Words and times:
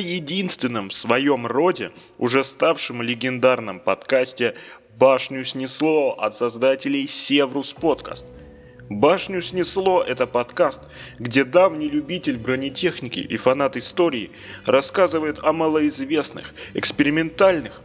Единственном 0.00 0.88
в 0.88 0.94
своем 0.94 1.46
роде, 1.46 1.92
уже 2.18 2.42
ставшем 2.44 3.02
легендарном 3.02 3.80
подкасте 3.80 4.54
«Башню 4.98 5.44
снесло» 5.44 6.12
от 6.18 6.36
создателей 6.36 7.06
Севрус 7.08 7.72
Подкаст. 7.72 8.26
«Башню 8.88 9.40
снесло»— 9.40 10.02
это 10.06 10.26
подкаст, 10.26 10.80
где 11.18 11.44
давний 11.44 11.88
любитель 11.88 12.36
бронетехники 12.38 13.20
и 13.20 13.36
фанат 13.36 13.76
истории 13.76 14.32
рассказывает 14.66 15.38
о 15.42 15.52
малоизвестных, 15.52 16.54
экспериментальных 16.74 17.80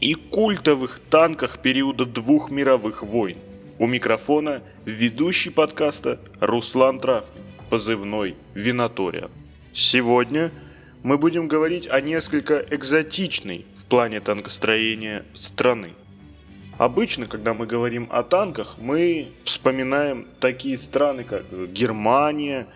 и 0.00 0.14
культовых 0.14 1.00
танках 1.08 1.60
периода 1.60 2.04
двух 2.04 2.50
мировых 2.50 3.02
войн. 3.02 3.38
У 3.78 3.86
микрофона 3.86 4.62
ведущий 4.84 5.50
подкаста 5.50 6.20
Руслан 6.40 7.00
Травкин, 7.00 7.42
позывной 7.70 8.36
Винатория. 8.54 9.30
Сегодня 9.72 10.52
мы 11.04 11.18
будем 11.18 11.48
говорить 11.48 11.86
о 11.86 12.00
несколько 12.00 12.64
экзотичной 12.70 13.66
в 13.76 13.84
плане 13.84 14.20
танкостроения 14.20 15.26
страны. 15.34 15.90
Обычно, 16.78 17.26
когда 17.26 17.52
мы 17.52 17.66
говорим 17.66 18.08
о 18.10 18.22
танках, 18.22 18.76
мы 18.78 19.28
вспоминаем 19.44 20.26
такие 20.40 20.78
страны, 20.78 21.24
как 21.24 21.44
Германия, 21.70 22.66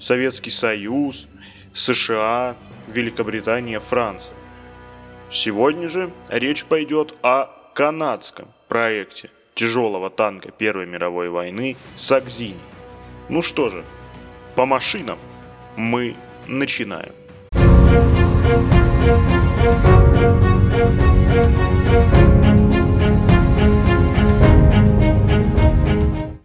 Советский 0.00 0.50
Союз, 0.50 1.26
США, 1.72 2.56
Великобритания, 2.88 3.80
Франция. 3.80 4.34
Сегодня 5.32 5.88
же 5.88 6.10
речь 6.28 6.66
пойдет 6.66 7.14
о 7.22 7.46
канадском 7.74 8.48
проекте 8.68 9.30
тяжелого 9.54 10.10
танка 10.10 10.50
Первой 10.50 10.84
мировой 10.84 11.30
войны 11.30 11.76
Сакзини. 11.96 12.60
Ну 13.30 13.40
что 13.40 13.70
же, 13.70 13.82
по 14.56 14.66
машинам 14.66 15.18
мы 15.74 16.16
начинаем. 16.46 17.14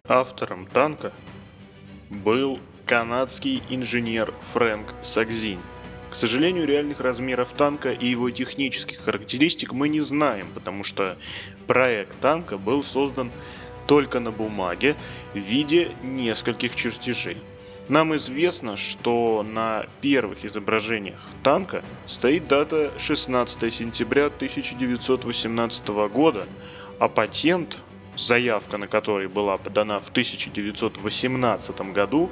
Автором 0.07 0.67
танка 0.67 1.11
был 2.09 2.59
канадский 2.85 3.61
инженер 3.69 4.33
Фрэнк 4.53 4.93
Сакзини. 5.03 5.59
К 6.11 6.15
сожалению, 6.15 6.67
реальных 6.67 6.99
размеров 6.99 7.49
танка 7.57 7.91
и 7.91 8.07
его 8.07 8.29
технических 8.29 8.99
характеристик 9.01 9.73
мы 9.73 9.89
не 9.89 10.01
знаем, 10.01 10.47
потому 10.53 10.83
что 10.83 11.17
проект 11.65 12.19
танка 12.19 12.57
был 12.57 12.83
создан 12.83 13.31
только 13.87 14.19
на 14.19 14.31
бумаге 14.31 14.95
в 15.33 15.39
виде 15.39 15.91
нескольких 16.03 16.75
чертежей. 16.75 17.37
Нам 17.89 18.15
известно, 18.15 18.77
что 18.77 19.43
на 19.43 19.85
первых 19.99 20.45
изображениях 20.45 21.19
танка 21.43 21.83
стоит 22.07 22.47
дата 22.47 22.93
16 22.97 23.73
сентября 23.73 24.27
1918 24.27 25.87
года, 26.09 26.45
а 26.99 27.09
патент 27.09 27.77
заявка 28.17 28.77
на 28.77 28.87
который 28.87 29.27
была 29.27 29.57
подана 29.57 29.99
в 29.99 30.07
1918 30.09 31.81
году, 31.91 32.29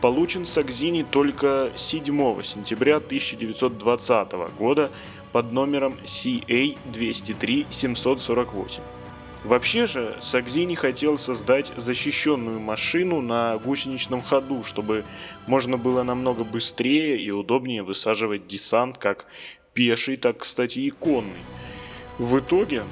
получен 0.00 0.46
Сакзини 0.46 1.02
только 1.02 1.72
7 1.76 2.42
сентября 2.42 2.96
1920 2.96 4.32
года 4.56 4.90
под 5.32 5.52
номером 5.52 5.98
CA-203-748. 6.04 8.80
Вообще 9.44 9.86
же, 9.86 10.16
Сакзини 10.22 10.74
хотел 10.74 11.18
создать 11.18 11.70
защищенную 11.76 12.60
машину 12.60 13.20
на 13.20 13.58
гусеничном 13.58 14.22
ходу, 14.22 14.64
чтобы 14.64 15.04
можно 15.46 15.76
было 15.76 16.02
намного 16.02 16.44
быстрее 16.44 17.20
и 17.20 17.30
удобнее 17.30 17.82
высаживать 17.82 18.46
десант 18.46 18.96
как 18.96 19.26
пеший, 19.74 20.16
так, 20.16 20.38
кстати, 20.38 20.78
и 20.78 20.88
конный. 20.88 21.42
В 22.18 22.38
итоге 22.38 22.84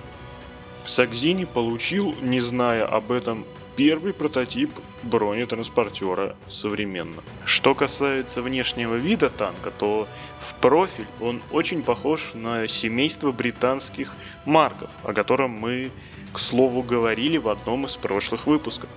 Сакзини 0.85 1.47
получил, 1.47 2.15
не 2.21 2.41
зная 2.41 2.85
об 2.85 3.13
этом, 3.13 3.47
первый 3.77 4.13
прототип 4.13 4.71
бронетранспортера 5.03 6.37
современно. 6.49 7.23
Что 7.45 7.75
касается 7.75 8.43
внешнего 8.43 8.97
вида 8.97 9.31
танка, 9.31 9.71
то 9.71 10.07
в 10.41 10.55
профиль 10.61 11.07
он 11.21 11.41
очень 11.51 11.83
похож 11.83 12.33
на 12.35 12.69
семейство 12.69 13.33
британских 13.33 14.15
марков, 14.45 14.91
о 15.03 15.13
котором 15.13 15.51
мы, 15.51 15.91
к 16.33 16.39
слову, 16.39 16.83
говорили 16.83 17.39
в 17.39 17.49
одном 17.49 17.87
из 17.87 17.97
прошлых 17.97 18.47
выпусков. 18.47 18.91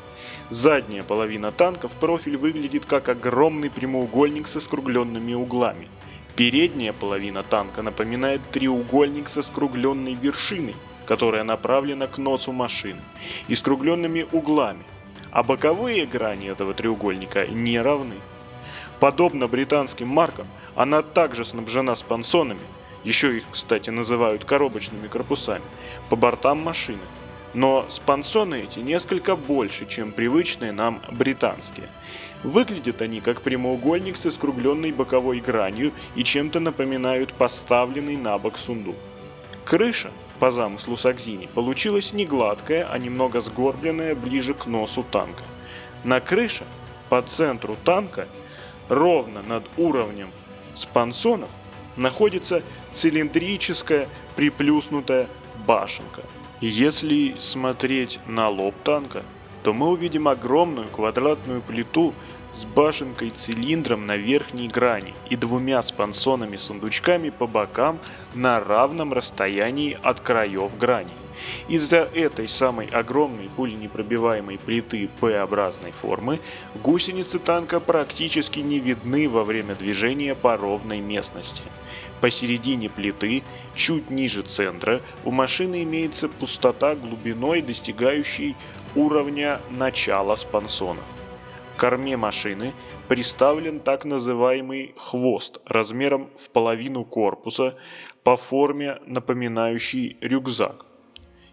Задняя 0.49 1.03
половина 1.03 1.51
танка 1.51 1.87
в 1.87 1.93
профиль 1.93 2.37
выглядит 2.37 2.85
как 2.85 3.09
огромный 3.09 3.69
прямоугольник 3.69 4.47
со 4.47 4.59
скругленными 4.59 5.33
углами. 5.33 5.87
Передняя 6.35 6.93
половина 6.93 7.43
танка 7.43 7.81
напоминает 7.81 8.41
треугольник 8.51 9.29
со 9.29 9.41
скругленной 9.41 10.13
вершиной– 10.15 10.75
которая 11.05 11.43
направлена 11.43 12.07
к 12.07 12.17
носу 12.17 12.51
машины, 12.51 13.01
и 13.47 13.55
скругленными 13.55 14.25
углами, 14.31 14.83
а 15.31 15.43
боковые 15.43 16.05
грани 16.05 16.49
этого 16.49 16.73
треугольника 16.73 17.45
не 17.47 17.79
равны. 17.79 18.15
Подобно 18.99 19.47
британским 19.47 20.07
маркам, 20.07 20.47
она 20.75 21.01
также 21.01 21.45
снабжена 21.45 21.95
спансонами, 21.95 22.61
еще 23.03 23.37
их, 23.37 23.43
кстати, 23.51 23.89
называют 23.89 24.45
коробочными 24.45 25.07
корпусами, 25.07 25.63
по 26.09 26.15
бортам 26.15 26.61
машины. 26.61 27.03
Но 27.53 27.85
спансоны 27.87 28.63
эти 28.63 28.79
несколько 28.79 29.37
больше, 29.37 29.85
чем 29.85 30.11
привычные 30.11 30.73
нам 30.73 31.01
британские. 31.11 31.87
Выглядят 32.43 33.01
они 33.01 33.21
как 33.21 33.41
прямоугольник 33.41 34.17
со 34.17 34.29
скругленной 34.29 34.91
боковой 34.91 35.39
гранью 35.39 35.93
и 36.15 36.23
чем-то 36.23 36.59
напоминают 36.59 37.33
поставленный 37.33 38.17
на 38.17 38.37
бок 38.37 38.57
сундук. 38.57 38.97
Крыша 39.65 40.11
по 40.39 40.51
замыслу 40.51 40.95
Сакзини, 40.95 41.47
получилась 41.47 42.13
не 42.13 42.25
гладкая, 42.25 42.87
а 42.89 42.97
немного 42.99 43.41
сгорбленная 43.41 44.13
ближе 44.13 44.53
к 44.53 44.67
носу 44.67 45.03
танка. 45.03 45.43
На 46.03 46.19
крыше, 46.19 46.65
по 47.09 47.21
центру 47.23 47.75
танка, 47.83 48.27
ровно 48.89 49.41
над 49.41 49.63
уровнем 49.77 50.29
спансонов, 50.75 51.49
находится 51.95 52.61
цилиндрическая 52.91 54.07
приплюснутая 54.35 55.27
башенка. 55.65 56.21
Если 56.61 57.35
смотреть 57.39 58.19
на 58.27 58.49
лоб 58.49 58.75
танка, 58.83 59.23
то 59.63 59.73
мы 59.73 59.89
увидим 59.89 60.27
огромную 60.27 60.87
квадратную 60.89 61.61
плиту 61.61 62.13
с 62.55 62.63
башенкой-цилиндром 62.63 64.05
на 64.05 64.15
верхней 64.15 64.69
грани 64.69 65.13
и 65.29 65.35
двумя 65.35 65.81
спансонами-сундучками 65.81 67.29
по 67.29 67.47
бокам 67.47 67.99
на 68.33 68.59
равном 68.61 69.11
расстоянии 69.11 69.97
от 70.01 70.21
краев 70.21 70.77
грани. 70.77 71.11
Из-за 71.67 71.97
этой 71.97 72.47
самой 72.47 72.87
огромной 72.87 73.49
пуленепробиваемой 73.49 74.57
плиты 74.57 75.09
П-образной 75.19 75.91
формы 75.91 76.39
гусеницы 76.81 77.39
танка 77.39 77.81
практически 77.81 78.59
не 78.61 78.79
видны 78.79 79.27
во 79.27 79.43
время 79.43 79.75
движения 79.75 80.33
по 80.33 80.55
ровной 80.55 81.01
местности. 81.01 81.63
Посередине 82.21 82.89
плиты, 82.89 83.43
чуть 83.75 84.09
ниже 84.09 84.43
центра, 84.43 85.01
у 85.25 85.31
машины 85.31 85.83
имеется 85.83 86.29
пустота 86.29 86.95
глубиной, 86.95 87.61
достигающей 87.61 88.55
уровня 88.95 89.59
начала 89.69 90.37
спансона. 90.37 91.01
Корме 91.77 92.15
машины 92.15 92.73
приставлен 93.09 93.79
так 93.79 94.05
называемый 94.05 94.93
хвост 94.97 95.59
размером 95.65 96.29
в 96.37 96.49
половину 96.49 97.03
корпуса 97.03 97.75
по 98.23 98.37
форме 98.37 98.99
напоминающий 99.05 100.17
рюкзак. 100.21 100.85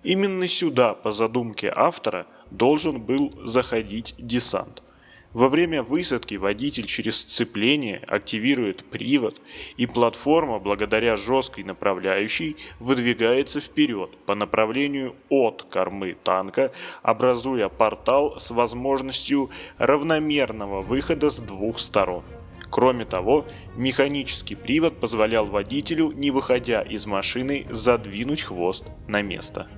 Именно 0.03 0.49
сюда, 0.49 0.95
по 0.95 1.13
задумке 1.13 1.73
автора, 1.75 2.27
должен 2.51 3.01
был 3.01 3.33
заходить 3.45 4.15
десант– 4.19 4.83
во 5.33 5.49
время 5.49 5.83
высадки 5.83 6.35
водитель 6.35 6.87
через 6.87 7.21
сцепление 7.21 7.99
активирует 8.07 8.85
привод, 8.85 9.41
и 9.77 9.87
платформа, 9.87 10.59
благодаря 10.59 11.17
жесткой 11.17 11.65
направляющей, 11.65 12.57
выдвигается 12.81 13.61
вперед 13.61 14.11
по 14.27 14.35
направлению 14.35 15.15
от 15.29 15.63
кормы 15.65 16.17
танка, 16.23 16.73
образуя 17.03 17.69
портал 17.69 18.39
с 18.39 18.51
возможностью 18.51 19.51
равномерного 19.79 20.83
выхода 20.83 21.31
с 21.31 21.39
двух 21.39 21.79
сторон. 21.79 22.25
Кроме 22.71 23.05
того, 23.05 23.45
механический 23.77 24.55
привод 24.55 24.99
позволял 24.99 25.45
водителю, 25.45 26.13
не 26.13 26.31
выходя 26.31 26.81
из 26.81 27.05
машины, 27.05 27.67
задвинуть 27.71 28.43
хвост 28.43 28.85
на 29.09 29.21
место. 29.21 29.69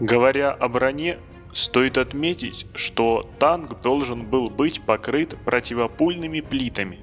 Говоря 0.00 0.52
о 0.52 0.68
броне, 0.68 1.18
Стоит 1.56 1.96
отметить, 1.96 2.66
что 2.74 3.30
танк 3.38 3.80
должен 3.80 4.26
был 4.26 4.50
быть 4.50 4.82
покрыт 4.82 5.38
противопульными 5.46 6.40
плитами. 6.40 6.98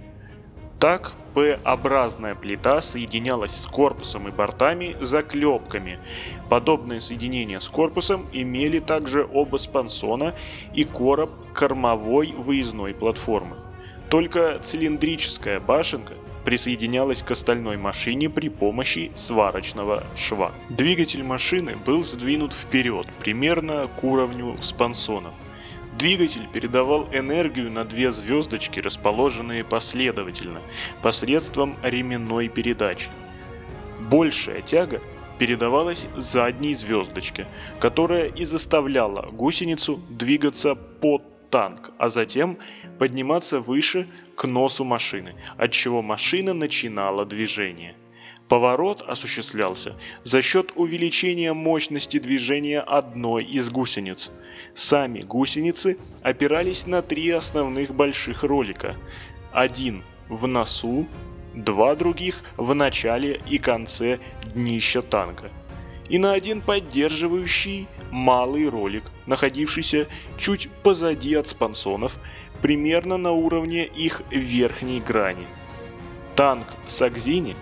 Так, 0.80 1.16
П-образная 1.34 2.36
плита 2.36 2.80
соединялась 2.82 3.56
с 3.56 3.66
корпусом 3.66 4.28
и 4.28 4.32
бортами 4.32 4.96
заклепками. 5.02 5.98
Подобные 6.52 7.02
соединения 7.02 7.60
с 7.60 7.68
корпусом 7.68 8.28
имели 8.32 8.78
также 8.78 9.26
оба 9.26 9.58
спансона 9.58 10.36
и 10.76 10.84
короб 10.84 11.32
кормовой 11.56 12.34
выездной 12.34 12.94
платформы. 12.94 13.58
Только 14.10 14.60
цилиндрическая 14.64 15.60
башенка 15.60 16.14
присоединялась 16.46 17.22
к 17.22 17.32
остальной 17.32 17.78
машине 17.78 18.30
при 18.30 18.50
помощи 18.50 19.12
сварочного 19.16 20.04
шва. 20.16 20.52
Двигатель 20.70 21.24
машины 21.24 21.76
был 21.76 22.04
сдвинут 22.04 22.54
вперед, 22.54 23.08
примерно 23.20 23.88
к 23.88 24.04
уровню 24.04 24.58
спансонов. 24.62 25.34
Двигатель 25.98 26.48
передавал 26.52 27.08
энергию 27.14 27.72
на 27.72 27.86
две 27.86 28.12
звездочки, 28.12 28.80
расположенные 28.80 29.64
последовательно, 29.64 30.62
посредством 31.02 31.78
ременной 31.84 32.50
передачи. 32.50 33.10
Большая 34.10 34.62
тяга 34.62 35.02
передавалась 35.38 36.06
задней 36.16 36.74
звездочке, 36.74 37.48
которая 37.80 38.26
и 38.26 38.44
заставляла 38.44 39.30
гусеницу 39.32 40.02
двигаться 40.10 40.76
под 40.76 41.33
танк, 41.54 41.92
а 42.00 42.10
затем 42.10 42.58
подниматься 42.98 43.60
выше 43.60 44.08
к 44.36 44.48
носу 44.48 44.84
машины, 44.84 45.36
отчего 45.56 46.02
машина 46.02 46.56
начинала 46.56 47.28
движение. 47.28 47.96
Поворот 48.50 49.04
осуществлялся 49.04 49.96
за 50.24 50.42
счет 50.42 50.72
увеличения 50.76 51.54
мощности 51.54 52.18
движения 52.18 52.80
одной 52.80 53.44
из 53.46 53.70
гусениц. 53.70 54.32
Сами 54.74 55.22
гусеницы 55.22 56.00
опирались 56.24 56.88
на 56.88 57.04
три 57.04 57.30
основных 57.30 57.94
больших 57.94 58.44
ролика. 58.44 58.96
Один 59.52 60.04
в 60.30 60.48
носу, 60.48 61.06
два 61.54 61.96
других 61.96 62.42
в 62.58 62.74
начале 62.74 63.40
и 63.48 63.60
конце 63.60 64.20
днища 64.56 65.04
танка. 65.04 65.52
И 66.14 66.20
на 66.20 66.34
один 66.34 66.62
поддерживающий 66.62 67.88
малый 68.12 68.70
ролик, 68.70 69.04
находившийся 69.26 70.06
чуть 70.38 70.70
позади 70.84 71.34
от 71.34 71.48
спансонов, 71.48 72.14
примерно 72.62 73.18
на 73.18 73.32
уровне 73.32 73.84
их 73.88 74.22
верхней 74.30 75.00
грани. 75.00 75.48
Танк 76.36 76.68
Сагзини 76.86 77.56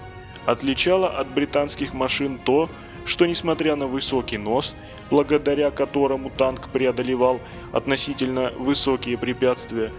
отличало 0.45 1.17
от 1.17 1.29
британских 1.29 1.93
машин 1.93 2.39
то, 2.43 2.67
что 3.05 3.25
несмотря 3.25 3.77
на 3.77 3.87
высокий 3.87 4.37
нос, 4.37 4.75
благодаря 5.09 5.71
которому 5.71 6.29
танк 6.29 6.67
преодолевал 6.73 7.39
относительно 7.71 8.51
высокие 8.57 9.17
препятствия, 9.17 9.93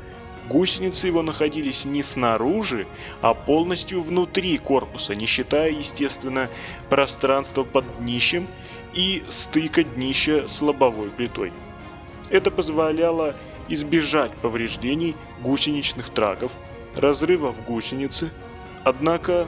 гусеницы 0.48 1.06
его 1.06 1.22
находились 1.22 1.84
не 1.84 2.02
снаружи, 2.02 2.86
а 3.20 3.34
полностью 3.34 4.02
внутри 4.02 4.58
корпуса, 4.58 5.14
не 5.14 5.26
считая, 5.26 5.70
естественно, 5.70 6.48
пространства 6.88 7.64
под 7.64 7.84
днищем 7.98 8.48
и 8.94 9.22
стыка 9.28 9.84
днища 9.84 10.48
с 10.48 10.60
лобовой 10.60 11.10
плитой. 11.10 11.52
Это 12.30 12.50
позволяло 12.50 13.34
избежать 13.68 14.32
повреждений 14.34 15.16
гусеничных 15.40 16.10
траков, 16.10 16.52
разрывов 16.96 17.56
гусеницы, 17.64 18.30
однако 18.84 19.46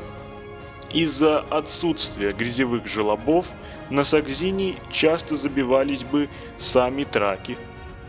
из-за 0.92 1.40
отсутствия 1.40 2.32
грязевых 2.32 2.86
желобов 2.86 3.46
на 3.90 4.04
Сакзине 4.04 4.76
часто 4.92 5.36
забивались 5.36 6.04
бы 6.04 6.28
сами 6.56 7.04
траки, 7.04 7.58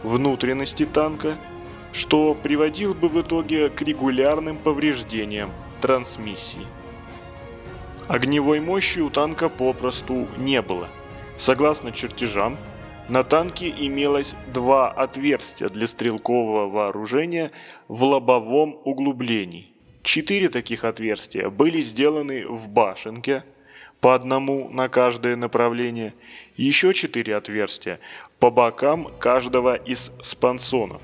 внутренности 0.03 0.85
танка, 0.85 1.37
что 1.95 2.35
приводил 2.35 2.93
бы 2.93 3.07
в 3.07 3.21
итоге 3.21 3.69
к 3.69 3.81
регулярным 3.81 4.57
повреждениям 4.57 5.51
трансмиссии. 5.79 6.67
Огневой 8.09 8.59
мощи 8.59 8.99
у 8.99 9.09
танка 9.09 9.47
попросту 9.47 10.27
не 10.37 10.61
было. 10.61 10.89
Согласно 11.37 11.93
чертежам, 11.93 12.57
на 13.07 13.23
танке 13.23 13.69
имелось 13.69 14.35
два 14.53 14.91
отверстия 14.91 15.69
для 15.69 15.87
стрелкового 15.87 16.69
вооружения 16.69 17.51
в 17.87 18.03
лобовом 18.03 18.77
углублении. 18.83 19.69
Четыре 20.03 20.49
таких 20.49 20.83
отверстия 20.83 21.49
были 21.49 21.81
сделаны 21.81 22.45
в 22.45 22.67
башенке, 22.67 23.43
по 24.01 24.13
одному 24.13 24.69
на 24.69 24.89
каждое 24.89 25.35
направление, 25.35 26.13
еще 26.57 26.93
четыре 26.93 27.37
отверстия 27.37 27.99
по 28.39 28.51
бокам 28.51 29.11
каждого 29.17 29.75
из 29.75 30.11
спансонов, 30.21 31.01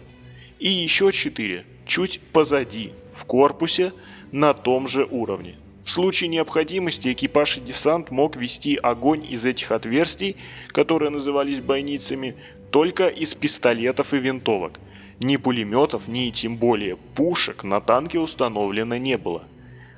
и 0.62 0.70
еще 0.70 1.12
четыре 1.12 1.66
чуть 1.88 2.22
позади, 2.32 2.92
в 3.16 3.26
корпусе, 3.26 3.92
на 4.32 4.54
том 4.54 4.88
же 4.88 5.06
уровне. 5.10 5.56
В 5.84 5.90
случае 5.90 6.30
необходимости 6.30 7.12
экипаж 7.12 7.58
и 7.58 7.62
десант 7.62 8.12
мог 8.12 8.38
вести 8.38 8.76
огонь 8.76 9.26
из 9.28 9.44
этих 9.44 9.72
отверстий, 9.72 10.38
которые 10.68 11.10
назывались 11.10 11.60
бойницами, 11.60 12.36
только 12.70 13.08
из 13.08 13.34
пистолетов 13.34 14.14
и 14.14 14.18
винтовок. 14.18 14.80
Ни 15.20 15.36
пулеметов, 15.38 16.08
ни 16.08 16.30
тем 16.30 16.58
более 16.58 16.96
пушек 16.96 17.64
на 17.64 17.82
танке 17.82 18.20
установлено 18.20 18.98
не 18.98 19.18
было. 19.18 19.44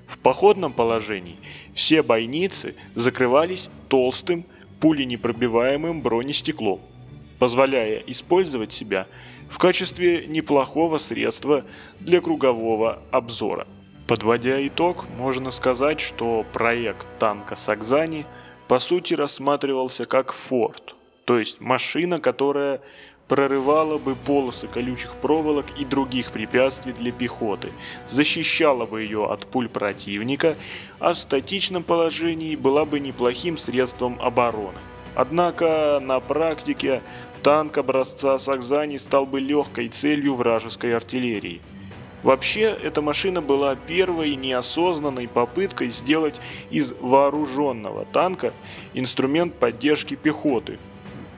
В 0.07 0.17
походном 0.17 0.71
положении 0.71 1.35
все 1.75 2.01
бойницы 2.01 2.75
закрывались 2.95 3.69
толстым 3.89 4.45
пуленепробиваемым 4.79 6.01
бронестеклом, 6.01 6.79
позволяя 7.37 8.01
использовать 8.07 8.71
себя 8.71 9.07
в 9.53 9.59
качестве 9.59 10.25
неплохого 10.25 10.97
средства 10.97 11.63
для 11.99 12.21
кругового 12.21 13.03
обзора. 13.11 13.67
Подводя 14.07 14.65
итог, 14.67 15.05
можно 15.15 15.51
сказать, 15.51 15.99
что 15.99 16.43
проект 16.53 17.05
танка 17.19 17.55
Сакзани 17.55 18.25
по 18.67 18.79
сути 18.79 19.13
рассматривался 19.13 20.05
как 20.05 20.33
форт, 20.33 20.95
то 21.25 21.37
есть 21.37 21.61
машина, 21.61 22.19
которая 22.19 22.81
прорывала 23.27 23.99
бы 23.99 24.15
полосы 24.15 24.67
колючих 24.67 25.13
проволок 25.21 25.67
и 25.77 25.85
других 25.85 26.31
препятствий 26.31 26.91
для 26.91 27.11
пехоты, 27.11 27.71
защищала 28.09 28.87
бы 28.87 29.03
ее 29.03 29.31
от 29.31 29.45
пуль 29.45 29.69
противника, 29.69 30.55
а 30.99 31.13
в 31.13 31.17
статичном 31.19 31.83
положении 31.83 32.55
была 32.55 32.85
бы 32.85 32.99
неплохим 32.99 33.59
средством 33.59 34.19
обороны. 34.19 34.79
Однако 35.15 35.99
на 36.01 36.19
практике 36.19 37.03
танк 37.43 37.77
образца 37.77 38.37
Сакзани 38.39 38.97
стал 38.97 39.25
бы 39.25 39.39
легкой 39.39 39.89
целью 39.89 40.35
вражеской 40.35 40.95
артиллерии– 40.95 41.61
Вообще, 42.23 42.77
эта 42.81 43.01
машина 43.01 43.41
была 43.41 43.75
первой 43.75 44.35
неосознанной 44.35 45.27
попыткой 45.27 45.89
сделать 45.89 46.35
из 46.69 46.93
вооруженного 47.01 48.05
танка 48.05 48.53
инструмент 48.93 49.55
поддержки 49.55 50.15
пехоты, 50.15 50.79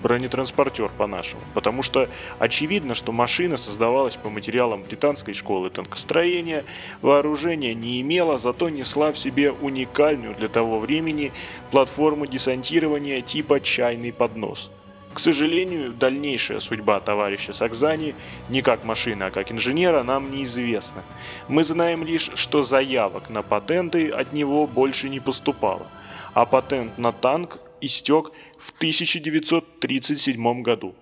бронетранспортер 0.03 0.91
по-нашему, 0.95 1.41
потому 1.55 1.81
что 1.81 2.07
очевидно, 2.37 2.93
что 2.93 3.11
машина 3.11 3.57
создавалась 3.57 4.15
по 4.15 4.29
материалам 4.29 4.83
британской 4.83 5.33
школы 5.33 5.71
танкостроения, 5.71 6.63
вооружение 7.01 7.73
не 7.73 7.99
имела, 8.01 8.37
зато 8.37 8.69
несла 8.69 9.11
в 9.11 9.17
себе 9.17 9.51
уникальную 9.51 10.35
для 10.35 10.49
того 10.49 10.79
времени 10.79 11.31
платформу 11.71 12.27
десантирования 12.27 13.21
типа 13.21 13.59
чайный 13.59 14.13
поднос– 14.13 14.69
к 15.15 15.19
сожалению, 15.21 15.93
дальнейшая 15.93 16.59
судьба 16.59 16.99
товарища 16.99 17.53
Сакзани, 17.53 18.15
не 18.49 18.61
как 18.61 18.83
машины, 18.83 19.23
а 19.23 19.31
как 19.31 19.49
инженера, 19.49 20.03
нам 20.03 20.29
неизвестна. 20.29 21.03
Мы 21.47 21.63
знаем 21.63 22.03
лишь, 22.03 22.29
что 22.35 22.63
заявок 22.63 23.29
на 23.29 23.41
патенты 23.41 24.09
от 24.09 24.33
него 24.33 24.67
больше 24.67 25.07
не 25.07 25.21
поступало, 25.21 25.87
а 26.33 26.45
патент 26.45 26.97
на 26.97 27.13
танк 27.13 27.59
истек 27.79 28.31
в 28.59 28.71
1937 28.77 30.61
году. 30.61 30.93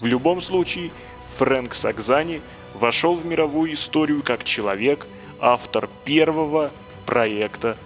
В 0.00 0.06
любом 0.06 0.40
случае, 0.40 0.90
Фрэнк 1.36 1.74
Сакзани 1.74 2.40
вошел 2.72 3.16
в 3.16 3.26
мировую 3.26 3.74
историю 3.74 4.22
как 4.22 4.44
человек, 4.44 5.06
автор 5.40 5.90
первого 6.06 6.70
проекта 7.04 7.76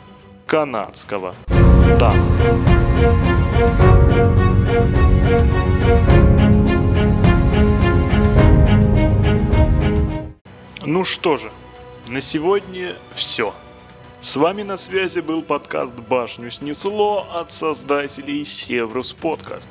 канадского 0.47 1.35
танка. 1.99 3.36
Ну 10.85 11.05
что 11.05 11.39
же, 11.39 11.51
на 12.07 12.21
сегодня 12.21 12.97
все. 13.15 13.55
С 14.21 14.37
вами 14.37 14.63
на 14.63 14.77
связи 14.77 15.21
был 15.21 15.43
подкаст 15.43 15.95
«Башню 15.95 16.51
снесло» 16.51 17.27
от 17.33 17.51
создателей 17.51 18.45
Севрус 18.45 19.15
Подкаст. 19.15 19.71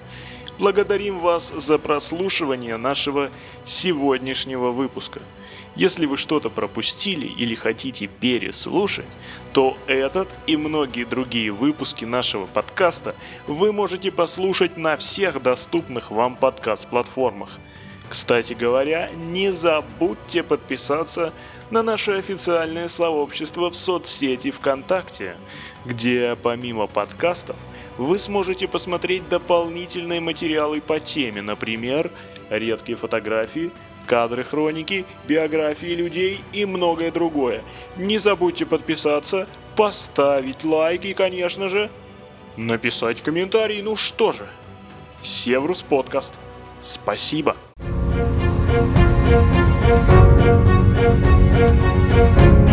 Благодарим 0.58 1.20
вас 1.20 1.52
за 1.56 1.78
прослушивание 1.78 2.78
нашего 2.78 3.30
сегодняшнего 3.68 4.72
выпуска– 4.72 5.22
если 5.76 6.06
вы 6.06 6.18
что-то 6.18 6.50
пропустили 6.50 7.28
или 7.28 7.56
хотите 7.56 8.08
переслушать, 8.08 9.06
то 9.54 9.78
этот 9.88 10.30
и 10.48 10.56
многие 10.56 11.04
другие 11.04 11.52
выпуски 11.52 12.06
нашего 12.06 12.46
подкаста 12.46 13.16
вы 13.48 13.72
можете 13.72 14.12
послушать 14.12 14.78
на 14.78 14.98
всех 14.98 15.42
доступных 15.42 16.12
вам 16.12 16.36
подкаст-платформах. 16.36 17.50
Кстати 18.10 18.54
говоря, 18.54 19.10
не 19.16 19.52
забудьте 19.52 20.44
подписаться 20.44 21.34
на 21.72 21.82
наше 21.82 22.12
официальное 22.12 22.88
сообщество 22.88 23.70
в 23.70 23.76
соцсети 23.76 24.52
ВКонтакте, 24.52 25.36
где 25.86 26.38
помимо 26.42 26.88
подкастов 26.88 27.56
вы 27.98 28.20
сможете 28.20 28.68
посмотреть 28.68 29.28
дополнительные 29.30 30.20
материалы 30.20 30.82
по 30.82 31.00
теме, 31.00 31.42
например, 31.42 32.12
редкие 32.50 32.98
фотографии, 32.98 33.72
кадры 34.06 34.44
хроники, 34.44 35.06
биографии 35.28 35.94
людей 35.94 36.42
и 36.54 36.66
многое 36.66 37.12
другое. 37.12 37.62
Не 37.98 38.18
забудьте 38.18 38.66
подписаться, 38.66 39.48
поставить 39.76 40.64
лайк 40.64 41.06
и, 41.06 41.14
конечно 41.14 41.68
же, 41.70 41.90
написать 42.58 43.22
комментарий. 43.22 43.82
Ну 43.82 43.96
что 43.98 44.32
же, 44.32 44.48
Севрус 45.22 45.82
Подкаст. 45.82 46.34
Спасибо. 46.82 47.56
You. 52.16 52.65